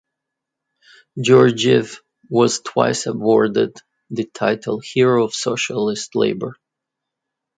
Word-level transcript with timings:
Georgiev 1.21 1.99
was 2.27 2.61
twice 2.61 3.05
awarded 3.05 3.77
the 4.09 4.25
title 4.25 4.79
Hero 4.83 5.23
of 5.25 5.35
Socialist 5.35 6.15
Labour. 6.15 6.55